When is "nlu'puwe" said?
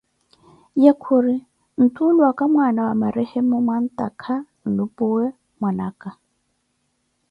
4.65-5.25